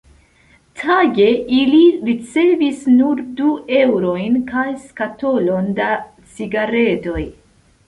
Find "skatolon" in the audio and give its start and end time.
4.89-5.71